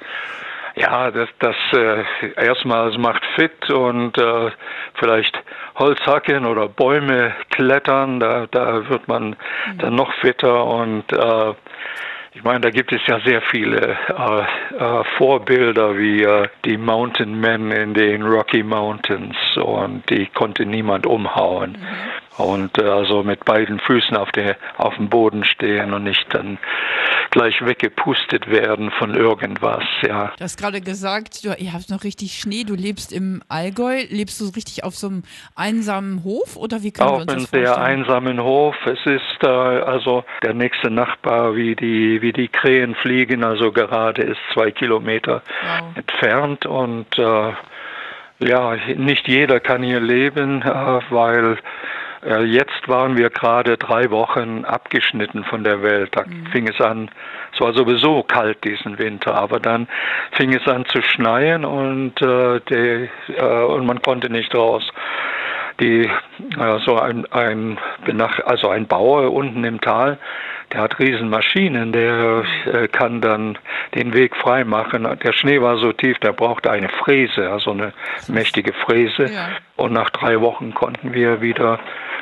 ja, 0.76 1.12
das, 1.12 1.30
das 1.40 1.56
äh, 1.74 2.04
erstmal 2.36 2.90
es 2.90 2.98
macht 2.98 3.24
fit 3.36 3.70
und 3.70 4.18
äh, 4.18 4.52
vielleicht 4.96 5.38
Holz 5.76 6.00
hacken 6.06 6.46
oder 6.46 6.68
Bäume 6.68 7.34
klettern, 7.52 8.20
da, 8.20 8.48
da 8.50 8.90
wird 8.90 9.08
man 9.08 9.30
mhm. 9.30 9.78
dann 9.78 9.96
noch 9.96 10.12
fitter 10.16 10.66
und 10.66 11.12
äh, 11.12 11.54
ich 12.36 12.44
meine, 12.44 12.62
da 12.62 12.72
gibt 12.72 12.92
es 12.92 13.02
ja 13.06 13.20
sehr 13.20 13.42
viele 13.44 13.96
äh, 14.10 14.76
äh, 14.76 15.04
Vorbilder 15.18 15.96
wie 15.98 16.24
äh, 16.24 16.48
die 16.66 16.78
Mountain 16.78 17.40
Men 17.40 17.72
in 17.72 17.94
den 17.94 18.24
Rocky 18.24 18.64
Mountains 18.64 19.36
und 19.58 20.10
die 20.10 20.26
konnte 20.28 20.66
niemand 20.66 21.06
umhauen. 21.06 21.78
Mhm. 21.80 22.23
Und 22.38 22.78
äh, 22.78 22.84
also 22.84 23.24
mit 23.24 23.46
beiden 23.46 23.80
Füßen 23.80 24.18
auf, 24.18 24.32
der, 24.32 24.58
auf 24.78 24.96
dem 24.96 25.10
Boden 25.10 25.44
stehen 25.44 25.94
und 25.94 26.04
nicht 26.04 26.26
dann 26.34 26.58
gleich 27.30 27.66
weggepustet 27.66 28.50
werden 28.50 28.92
von 28.92 29.16
irgendwas, 29.16 29.84
ja. 30.02 30.32
Du 30.38 30.44
hast 30.44 30.58
gerade 30.58 30.82
gesagt, 30.82 31.44
du, 31.44 31.54
ihr 31.58 31.74
habt 31.74 31.90
noch 31.90 32.04
richtig 32.04 32.40
Schnee, 32.40 32.64
du 32.64 32.76
lebst 32.76 33.12
im 33.12 33.42
Allgäu. 33.50 34.04
Lebst 34.10 34.40
du 34.40 34.46
richtig 34.46 34.84
auf 34.84 34.96
so 34.96 35.08
einem 35.08 35.24
einsamen 35.56 36.24
Hof 36.24 36.56
oder 36.56 36.84
wie 36.84 36.92
können 36.92 37.10
auf 37.10 37.18
wir 37.18 37.22
uns 37.22 37.34
das 37.34 37.42
vorstellen? 37.50 37.68
Auf 37.68 37.78
einem 37.78 38.06
sehr 38.06 38.16
einsamen 38.16 38.44
Hof. 38.44 38.76
Es 38.86 39.06
ist 39.06 39.44
äh, 39.44 39.48
also 39.48 40.24
der 40.44 40.54
nächste 40.54 40.90
Nachbar, 40.90 41.56
wie 41.56 41.76
die, 41.76 42.22
wie 42.22 42.34
die 42.34 42.48
Krähen 42.48 42.96
fliegen, 42.96 43.44
also 43.44 43.72
gerade 43.72 44.22
ist 44.24 44.40
zwei 44.54 44.72
Kilometer 44.72 45.42
wow. 45.64 45.96
entfernt 45.96 46.66
und 46.66 47.18
äh, 47.18 47.54
ja, 48.40 48.76
nicht 48.96 49.28
jeder 49.28 49.60
kann 49.60 49.84
hier 49.84 50.00
leben, 50.00 50.62
äh, 50.62 51.00
weil 51.10 51.58
jetzt 52.46 52.88
waren 52.88 53.18
wir 53.18 53.30
gerade 53.30 53.78
drei 53.78 54.10
Wochen 54.10 54.66
abgeschnitten 54.66 55.44
von 55.44 55.64
der 55.64 55.82
Welt. 55.82 56.16
Da 56.16 56.24
mhm. 56.26 56.48
fing 56.48 56.68
es 56.68 56.80
an, 56.80 57.10
es 57.54 57.62
war 57.62 57.74
sowieso 57.74 58.24
kalt 58.24 58.64
diesen 58.64 58.98
Winter, 58.98 59.36
aber 59.36 59.60
dann 59.60 59.88
fing 60.32 60.54
es 60.54 60.68
an 60.68 60.86
zu 60.86 61.02
schneien 61.02 61.66
und, 61.66 62.22
äh, 62.22 62.60
die, 62.70 63.10
äh, 63.36 63.64
und 63.64 63.86
man 63.86 64.02
konnte 64.02 64.30
nicht 64.30 64.54
raus. 64.56 64.88
Die, 65.80 66.04
äh, 66.04 66.80
so 66.86 67.00
ein, 67.00 67.26
ein, 67.32 67.78
also 68.46 68.70
ein 68.70 68.88
Bauer 68.88 69.32
unten 69.34 69.64
im 69.64 69.82
Tal, 69.82 70.18
der 70.74 70.82
hat 70.82 71.00
Riesenmaschinen, 71.00 71.92
der 71.92 72.44
äh, 72.66 72.88
kann 72.88 73.22
dann 73.22 73.58
den 73.94 74.14
Weg 74.14 74.36
frei 74.36 74.64
machen. 74.64 75.08
Der 75.24 75.34
Schnee 75.34 75.62
war 75.62 75.78
so 75.78 75.94
tief, 75.94 76.18
der 76.20 76.34
brauchte 76.34 76.72
eine 76.72 76.90
Fräse, 76.90 77.50
also 77.50 77.72
eine 77.72 77.94
mächtige 78.28 78.74
Fräse. 78.74 79.32
Ja. 79.32 79.50
Und 79.76 79.94
nach 79.94 80.10
drei 80.10 80.42
Wochen 80.42 80.74
konnten 80.74 81.14
wir 81.14 81.42
wieder 81.42 81.80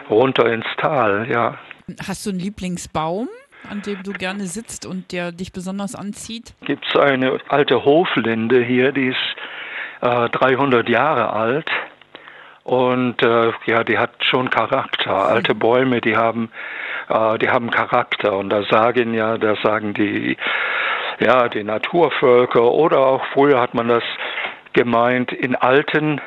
runter 0.09 0.51
ins 0.51 0.65
Tal, 0.77 1.27
ja. 1.29 1.57
Hast 2.05 2.25
du 2.25 2.31
einen 2.31 2.39
Lieblingsbaum? 2.39 3.29
an 3.69 3.83
dem 3.83 4.01
du 4.01 4.11
gerne 4.11 4.47
sitzt 4.47 4.87
und 4.87 5.11
der 5.11 5.31
dich 5.31 5.53
besonders 5.53 5.93
anzieht? 5.93 6.55
Gibt 6.65 6.83
es 6.87 6.99
eine 6.99 7.37
alte 7.47 7.85
Hoflinde 7.85 8.63
hier, 8.63 8.91
die 8.91 9.09
ist 9.09 9.35
äh, 10.01 10.29
300 10.29 10.89
Jahre 10.89 11.31
alt 11.31 11.69
und 12.63 13.21
äh, 13.23 13.51
ja, 13.65 13.83
die 13.83 13.97
hat 13.97 14.11
schon 14.23 14.49
Charakter. 14.49 15.13
Alte 15.13 15.55
Bäume, 15.55 16.01
die 16.01 16.15
haben, 16.15 16.49
äh, 17.11 17.37
die 17.39 17.49
haben 17.49 17.71
Charakter 17.71 18.37
und 18.37 18.49
da 18.49 18.63
sagen 18.63 19.13
ja, 19.13 19.37
da 19.37 19.55
sagen 19.63 19.93
die, 19.93 20.37
ja, 21.19 21.49
die 21.49 21.63
Naturvölker 21.63 22.71
oder 22.71 22.99
auch 22.99 23.25
früher 23.33 23.59
hat 23.59 23.73
man 23.73 23.87
das 23.87 24.03
gemeint 24.73 25.31
in 25.31 25.55
alten 25.55 26.21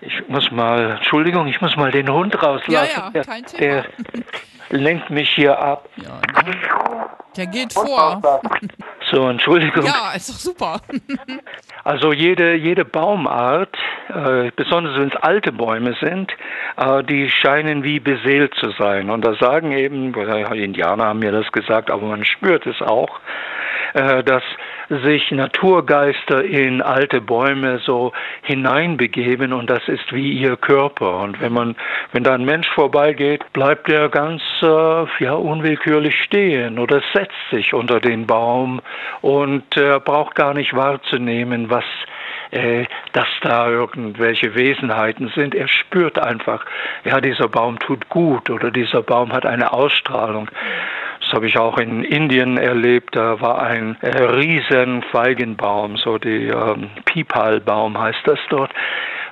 ich 0.00 0.28
muss 0.28 0.50
mal, 0.50 0.96
Entschuldigung, 0.96 1.46
ich 1.46 1.60
muss 1.60 1.76
mal 1.76 1.90
den 1.90 2.12
Hund 2.12 2.34
rauslassen. 2.42 2.70
Ja, 2.70 3.10
ja, 3.14 3.22
kein 3.22 3.44
Thema. 3.44 3.60
Der 3.60 3.84
lenkt 4.70 5.08
mich 5.08 5.30
hier 5.30 5.58
ab. 5.58 5.88
Ja, 5.96 6.20
ne? 6.44 6.56
Der 7.36 7.46
geht 7.46 7.72
vor. 7.72 8.20
So, 9.14 9.28
Entschuldigung. 9.28 9.86
Ja, 9.86 10.12
ist 10.16 10.28
doch 10.28 10.34
super. 10.34 10.80
Also 11.86 12.14
jede, 12.14 12.54
jede 12.54 12.86
Baumart, 12.86 13.76
äh, 14.08 14.50
besonders 14.56 14.98
wenn 14.98 15.08
es 15.08 15.16
alte 15.16 15.52
Bäume 15.52 15.94
sind, 16.00 16.32
äh, 16.78 17.04
die 17.04 17.28
scheinen 17.28 17.84
wie 17.84 18.00
beseelt 18.00 18.54
zu 18.54 18.70
sein. 18.78 19.10
Und 19.10 19.22
da 19.22 19.34
sagen 19.34 19.72
eben, 19.72 20.14
die 20.14 20.64
Indianer 20.64 21.04
haben 21.04 21.18
mir 21.18 21.30
das 21.30 21.52
gesagt, 21.52 21.90
aber 21.90 22.06
man 22.06 22.24
spürt 22.24 22.66
es 22.66 22.80
auch, 22.80 23.20
dass 23.94 24.42
sich 24.88 25.30
Naturgeister 25.30 26.44
in 26.44 26.82
alte 26.82 27.20
Bäume 27.20 27.78
so 27.78 28.12
hineinbegeben 28.42 29.52
und 29.52 29.70
das 29.70 29.86
ist 29.88 30.12
wie 30.12 30.32
ihr 30.32 30.56
Körper. 30.56 31.20
Und 31.20 31.40
wenn 31.40 31.52
man, 31.52 31.76
wenn 32.12 32.24
da 32.24 32.34
ein 32.34 32.44
Mensch 32.44 32.68
vorbeigeht, 32.74 33.52
bleibt 33.52 33.88
er 33.88 34.08
ganz 34.08 34.42
äh, 34.62 35.06
ja 35.24 35.34
unwillkürlich 35.34 36.22
stehen 36.22 36.78
oder 36.78 37.02
setzt 37.12 37.32
sich 37.50 37.72
unter 37.72 38.00
den 38.00 38.26
Baum 38.26 38.80
und 39.20 39.76
äh, 39.76 40.00
braucht 40.00 40.34
gar 40.34 40.54
nicht 40.54 40.74
wahrzunehmen, 40.74 41.70
was 41.70 41.84
äh, 42.50 42.86
dass 43.12 43.28
da 43.42 43.68
irgendwelche 43.68 44.54
Wesenheiten 44.54 45.32
sind. 45.34 45.54
Er 45.54 45.68
spürt 45.68 46.18
einfach, 46.18 46.64
ja, 47.04 47.20
dieser 47.20 47.48
Baum 47.48 47.78
tut 47.78 48.08
gut 48.08 48.50
oder 48.50 48.70
dieser 48.70 49.02
Baum 49.02 49.32
hat 49.32 49.46
eine 49.46 49.72
Ausstrahlung. 49.72 50.48
Habe 51.34 51.48
ich 51.48 51.58
auch 51.58 51.78
in 51.78 52.04
Indien 52.04 52.58
erlebt. 52.58 53.16
Da 53.16 53.40
war 53.40 53.60
ein 53.60 53.96
äh, 54.02 54.22
riesen 54.22 55.02
Feigenbaum, 55.10 55.96
so 55.96 56.16
die 56.16 56.46
ähm, 56.46 56.90
Pipalbaum 57.06 57.98
heißt 57.98 58.22
das 58.24 58.38
dort. 58.50 58.70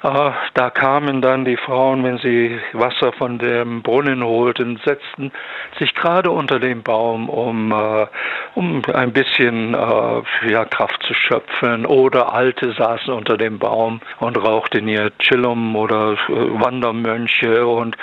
Äh, 0.03 0.31
da 0.55 0.71
kamen 0.71 1.23
dann 1.23 1.45
die 1.45 1.57
Frauen, 1.57 2.03
wenn 2.03 2.19
sie 2.19 2.59
Wasser 2.73 3.13
von 3.13 3.39
dem 3.39 3.83
Brunnen 3.83 4.25
holten, 4.25 4.81
setzten 4.85 5.31
sich 5.79 5.95
gerade 5.95 6.31
unter 6.31 6.59
dem 6.59 6.83
Baum, 6.83 7.29
um, 7.29 7.71
äh, 7.71 8.07
um 8.55 8.83
ein 8.93 9.13
bisschen 9.13 9.75
äh, 9.75 10.51
ja, 10.51 10.65
Kraft 10.65 11.03
zu 11.05 11.15
schöpfen. 11.15 11.87
Oder 11.87 12.33
Alte 12.33 12.73
saßen 12.73 13.15
unter 13.15 13.37
dem 13.37 13.59
Baum 13.61 14.01
und 14.19 14.37
rauchten 14.37 14.89
ihr 14.89 15.13
Chillum 15.19 15.77
oder 15.77 16.15
äh, 16.15 16.17
Wandermönche 16.29 17.65
und 17.67 17.97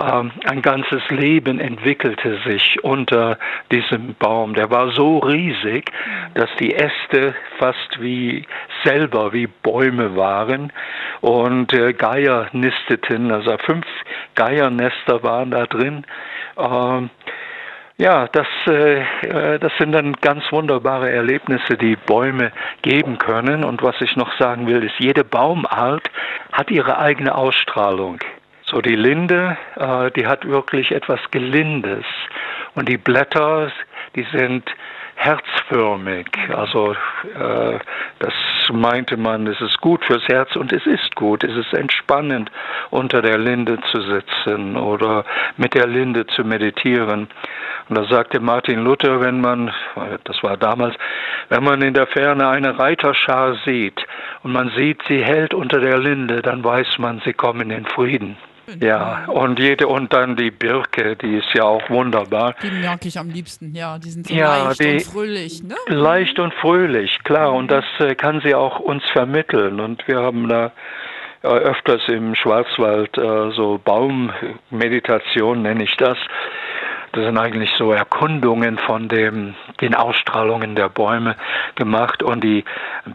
ähm, 0.00 0.32
ein 0.46 0.62
ganzes 0.62 1.02
Leben 1.10 1.60
entwickelte 1.60 2.38
sich 2.46 2.82
unter 2.82 3.38
diesem 3.70 4.14
Baum. 4.14 4.54
Der 4.54 4.70
war 4.70 4.90
so 4.92 5.18
riesig, 5.18 5.92
dass 6.34 6.48
die 6.58 6.74
Äste 6.74 7.34
fast 7.58 8.00
wie 8.00 8.46
selber 8.84 9.32
wie 9.32 9.46
Bäume 9.46 10.16
waren 10.16 10.72
und 11.20 11.41
äh, 11.72 11.92
Geier 11.92 12.48
nisteten, 12.52 13.30
also 13.32 13.56
fünf 13.58 13.86
Geiernester 14.34 15.22
waren 15.22 15.50
da 15.50 15.66
drin. 15.66 16.04
Ähm, 16.56 17.10
ja, 17.98 18.26
das, 18.26 18.46
äh, 18.66 19.00
äh, 19.00 19.58
das 19.58 19.72
sind 19.78 19.92
dann 19.92 20.14
ganz 20.14 20.42
wunderbare 20.50 21.10
Erlebnisse, 21.10 21.76
die 21.76 21.96
Bäume 21.96 22.50
geben 22.82 23.18
können. 23.18 23.64
Und 23.64 23.82
was 23.82 23.94
ich 24.00 24.16
noch 24.16 24.36
sagen 24.38 24.66
will, 24.66 24.82
ist, 24.82 24.94
jede 24.98 25.24
Baumart 25.24 26.10
hat 26.50 26.70
ihre 26.70 26.98
eigene 26.98 27.34
Ausstrahlung. 27.34 28.18
So 28.64 28.80
die 28.80 28.96
Linde, 28.96 29.56
äh, 29.76 30.10
die 30.12 30.26
hat 30.26 30.48
wirklich 30.48 30.90
etwas 30.90 31.20
Gelindes. 31.30 32.04
Und 32.74 32.88
die 32.88 32.96
Blätter, 32.96 33.70
die 34.16 34.26
sind 34.32 34.64
herzförmig. 35.22 36.26
Also 36.54 36.92
äh, 36.92 37.78
das 38.18 38.34
meinte 38.72 39.16
man, 39.16 39.46
es 39.46 39.60
ist 39.60 39.80
gut 39.80 40.04
fürs 40.04 40.26
Herz 40.26 40.56
und 40.56 40.72
es 40.72 40.84
ist 40.86 41.14
gut. 41.14 41.44
Es 41.44 41.56
ist 41.56 41.72
entspannend, 41.72 42.50
unter 42.90 43.22
der 43.22 43.38
Linde 43.38 43.78
zu 43.90 44.00
sitzen 44.00 44.76
oder 44.76 45.24
mit 45.56 45.74
der 45.74 45.86
Linde 45.86 46.26
zu 46.26 46.44
meditieren. 46.44 47.28
Und 47.88 47.98
da 47.98 48.04
sagte 48.04 48.40
Martin 48.40 48.80
Luther, 48.80 49.20
wenn 49.20 49.40
man, 49.40 49.72
das 50.24 50.42
war 50.42 50.56
damals, 50.56 50.96
wenn 51.48 51.62
man 51.62 51.82
in 51.82 51.94
der 51.94 52.06
Ferne 52.06 52.48
eine 52.48 52.78
Reiterschar 52.78 53.56
sieht 53.64 54.04
und 54.42 54.52
man 54.52 54.70
sieht, 54.70 55.02
sie 55.08 55.22
hält 55.22 55.54
unter 55.54 55.80
der 55.80 55.98
Linde, 55.98 56.42
dann 56.42 56.64
weiß 56.64 56.98
man, 56.98 57.20
sie 57.24 57.32
kommen 57.32 57.70
in 57.70 57.86
Frieden. 57.86 58.36
Ja, 58.80 59.26
und 59.26 59.58
jede 59.58 59.86
und 59.86 60.12
dann 60.12 60.36
die 60.36 60.50
Birke, 60.50 61.16
die 61.16 61.36
ist 61.36 61.52
ja 61.54 61.64
auch 61.64 61.88
wunderbar. 61.90 62.54
Die 62.62 62.70
merke 62.70 63.08
ich 63.08 63.18
am 63.18 63.28
liebsten, 63.28 63.74
ja. 63.74 63.98
Die 63.98 64.10
sind 64.10 64.26
so 64.26 64.34
ja, 64.34 64.64
leicht 64.64 64.80
und 64.80 65.02
fröhlich, 65.02 65.62
ne? 65.62 65.74
Leicht 65.88 66.38
und 66.38 66.54
fröhlich, 66.54 67.18
klar. 67.24 67.52
Und 67.52 67.70
das 67.70 67.84
äh, 67.98 68.14
kann 68.14 68.40
sie 68.44 68.54
auch 68.54 68.80
uns 68.80 69.02
vermitteln. 69.12 69.80
Und 69.80 70.06
wir 70.06 70.20
haben 70.20 70.48
da 70.48 70.72
äh, 71.42 71.48
öfters 71.48 72.02
im 72.08 72.34
Schwarzwald 72.34 73.16
äh, 73.18 73.50
so 73.52 73.80
Baummeditation, 73.84 75.62
nenne 75.62 75.84
ich 75.84 75.96
das. 75.96 76.18
Das 77.12 77.24
sind 77.26 77.36
eigentlich 77.36 77.70
so 77.76 77.92
Erkundungen 77.92 78.78
von 78.78 79.08
dem, 79.08 79.54
den 79.82 79.94
Ausstrahlungen 79.94 80.74
der 80.74 80.88
Bäume 80.88 81.36
gemacht. 81.74 82.22
Und 82.22 82.42
die 82.42 82.64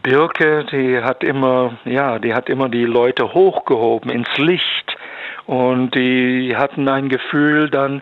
Birke, 0.03 0.65
die 0.71 1.01
hat 1.01 1.23
immer, 1.23 1.77
ja, 1.83 2.19
die 2.19 2.33
hat 2.35 2.47
immer 2.47 2.69
die 2.69 2.85
Leute 2.85 3.33
hochgehoben 3.33 4.11
ins 4.11 4.37
Licht 4.37 4.97
und 5.47 5.95
die 5.95 6.55
hatten 6.55 6.87
ein 6.87 7.09
Gefühl 7.09 7.69
dann, 7.69 8.01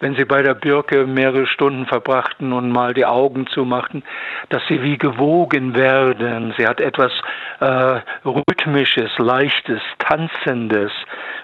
wenn 0.00 0.16
sie 0.16 0.24
bei 0.24 0.42
der 0.42 0.54
Birke 0.54 1.06
mehrere 1.06 1.46
Stunden 1.46 1.86
verbrachten 1.86 2.52
und 2.52 2.70
mal 2.70 2.94
die 2.94 3.04
Augen 3.04 3.46
zumachten, 3.46 4.02
dass 4.48 4.62
sie 4.66 4.82
wie 4.82 4.96
gewogen 4.98 5.76
werden. 5.76 6.54
Sie 6.56 6.66
hat 6.66 6.80
etwas 6.80 7.12
äh, 7.60 8.00
Rhythmisches, 8.24 9.10
Leichtes, 9.18 9.80
Tanzendes. 9.98 10.90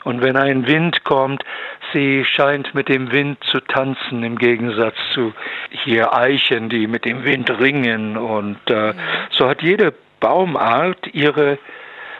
Und 0.04 0.22
wenn 0.22 0.36
ein 0.36 0.66
Wind 0.66 1.04
kommt, 1.04 1.44
sie 1.92 2.24
scheint 2.24 2.74
mit 2.74 2.88
dem 2.88 3.12
Wind 3.12 3.38
zu 3.44 3.60
tanzen, 3.60 4.22
im 4.22 4.38
Gegensatz 4.38 4.96
zu 5.12 5.34
hier 5.70 6.14
Eichen, 6.14 6.70
die 6.70 6.86
mit 6.86 7.04
dem 7.04 7.24
Wind 7.24 7.50
ringen. 7.60 8.16
Und 8.16 8.58
äh, 8.70 8.94
so 9.30 9.48
hat 9.48 9.62
jede 9.62 9.92
Baumart 10.18 11.06
ihre 11.12 11.58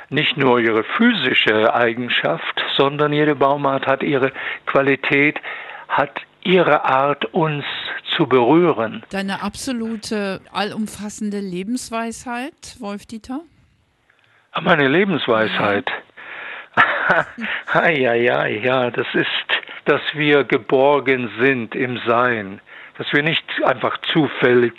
nicht 0.09 0.37
nur 0.37 0.61
ihre 0.61 0.85
physische 0.85 1.75
Eigenschaft, 1.75 2.65
sondern 2.77 3.13
jede 3.13 3.35
Baumart 3.35 3.87
hat 3.87 4.03
ihre 4.03 4.33
Qualität, 4.67 5.39
hat 5.89 6.21
ihre 6.43 6.85
Art, 6.85 7.25
uns 7.27 7.65
zu 8.17 8.27
berühren. 8.27 9.03
Deine 9.11 9.43
absolute, 9.43 10.41
allumfassende 10.53 11.41
Lebensweisheit, 11.41 12.77
Wolf-Dieter? 12.79 13.41
Ah, 14.53 14.61
meine 14.61 14.89
Lebensweisheit. 14.89 15.91
ja, 17.75 17.91
ja, 18.15 18.47
ja, 18.47 18.91
das 18.91 19.07
ist, 19.13 19.27
dass 19.85 20.01
wir 20.15 20.45
geborgen 20.45 21.31
sind 21.39 21.75
im 21.75 21.99
Sein 22.07 22.61
dass 22.99 23.13
wir 23.13 23.23
nicht 23.23 23.45
einfach 23.65 23.99
zufällig 24.13 24.73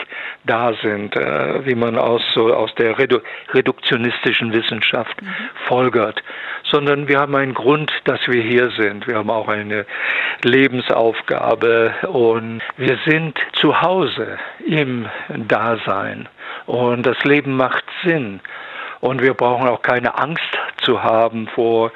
da 0.46 0.74
sind, 0.82 1.16
äh, 1.16 1.66
wie 1.66 1.76
man 1.76 1.98
aus, 1.98 2.22
so, 2.34 2.54
aus 2.54 2.74
der 2.76 2.98
Redu 2.98 3.20
reduktionistischen 3.54 4.54
Wissenschaft 4.54 5.22
mhm. 5.22 5.34
folgert, 5.68 6.24
sondern 6.64 7.08
wir 7.08 7.20
haben 7.20 7.36
einen 7.36 7.54
Grund, 7.54 7.92
dass 8.06 8.20
wir 8.28 8.42
hier 8.42 8.72
sind. 8.72 9.08
Wir 9.08 9.16
haben 9.16 9.30
auch 9.30 9.48
eine 9.48 9.86
Lebensaufgabe 10.44 11.94
und 12.08 12.62
wir 12.78 12.98
sind 13.06 13.38
zu 13.54 13.82
Hause 13.82 14.38
im 14.66 15.08
Dasein 15.30 16.28
und 16.66 17.06
das 17.06 17.24
Leben 17.24 17.56
macht 17.56 17.84
Sinn. 18.04 18.40
Und 19.00 19.22
wir 19.22 19.36
brauchen 19.36 19.68
auch 19.68 19.84
keine 19.84 20.18
Angst 20.18 20.58
zu 20.82 21.04
haben 21.04 21.48
vor 21.50 21.92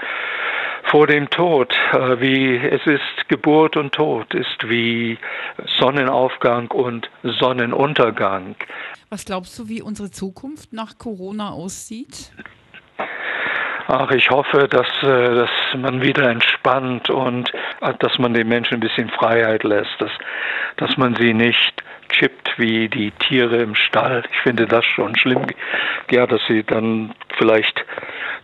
vor 0.92 1.08
dem 1.08 1.30
Tod, 1.30 1.74
äh, 1.94 2.20
wie 2.20 2.58
es 2.58 2.86
ist 2.86 3.30
Geburt 3.30 3.78
und 3.78 3.94
Tod, 3.94 4.34
ist 4.34 4.70
wie 4.70 5.18
Sonnenaufgang 5.80 6.70
und 6.70 7.10
Sonnenuntergang. 7.24 8.56
Was 9.10 9.26
glaubst 9.26 9.58
du, 9.58 9.70
wie 9.70 9.82
unsere 9.82 10.12
Zukunft 10.12 10.74
nach 10.74 10.98
Corona 10.98 11.52
aussieht? 11.52 12.32
Ach, 13.88 14.12
ich 14.12 14.30
hoffe, 14.30 14.68
dass, 14.68 14.88
äh, 15.02 15.36
dass 15.36 15.50
man 15.78 16.02
wieder 16.02 16.30
entspannt 16.30 17.10
und 17.10 17.52
äh, 17.82 17.94
dass 18.00 18.20
man 18.20 18.34
den 18.34 18.50
Menschen 18.50 18.76
ein 18.76 18.80
bisschen 18.82 19.10
Freiheit 19.10 19.64
lässt, 19.64 19.96
dass, 20.00 20.12
dass 20.78 20.98
man 20.98 21.16
sie 21.16 21.34
nicht 21.34 21.84
chippt 22.10 22.58
wie 22.58 22.90
die 22.90 23.12
Tiere 23.12 23.58
im 23.58 23.76
Stall. 23.76 24.24
Ich 24.32 24.40
finde 24.42 24.66
das 24.68 24.84
schon 24.86 25.16
schlimm, 25.18 25.46
ja, 26.10 26.28
dass 26.28 26.42
sie 26.48 26.64
dann 26.64 27.14
vielleicht 27.38 27.86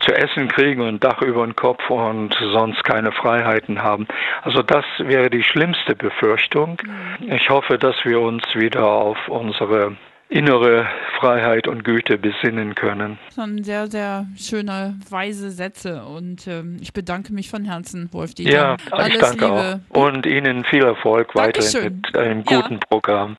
zu 0.07 0.15
essen 0.15 0.47
kriegen 0.47 0.81
und 0.81 0.87
ein 0.87 0.99
Dach 0.99 1.21
über 1.21 1.45
den 1.45 1.55
Kopf 1.55 1.89
und 1.89 2.33
sonst 2.53 2.83
keine 2.83 3.11
Freiheiten 3.11 3.83
haben. 3.83 4.07
Also 4.43 4.61
das 4.63 4.85
wäre 4.99 5.29
die 5.29 5.43
schlimmste 5.43 5.95
Befürchtung. 5.95 6.81
Mhm. 6.83 7.31
Ich 7.31 7.49
hoffe, 7.49 7.77
dass 7.77 7.95
wir 8.03 8.19
uns 8.21 8.43
wieder 8.55 8.85
auf 8.85 9.17
unsere 9.27 9.97
innere 10.29 10.85
Freiheit 11.19 11.67
und 11.67 11.83
Güte 11.83 12.17
besinnen 12.17 12.75
können. 12.75 13.17
Das 13.27 13.37
waren 13.37 13.63
sehr, 13.63 13.87
sehr 13.87 14.27
schöne, 14.37 14.95
weise 15.09 15.51
Sätze 15.51 16.03
und 16.03 16.47
ähm, 16.47 16.77
ich 16.81 16.93
bedanke 16.93 17.33
mich 17.33 17.49
von 17.49 17.63
Herzen, 17.63 18.09
Wolf 18.11 18.33
Dieter. 18.33 18.51
Ja, 18.51 18.77
Alles 18.91 19.15
ich 19.15 19.21
danke 19.21 19.45
Liebe. 19.45 19.81
auch. 19.89 20.07
Und 20.07 20.25
Ihnen 20.25 20.65
viel 20.65 20.83
Erfolg 20.83 21.31
Dankeschön. 21.33 21.73
weiterhin 21.73 22.01
mit 22.05 22.17
einem 22.17 22.43
guten 22.43 22.73
ja. 22.73 22.79
Programm. 22.89 23.35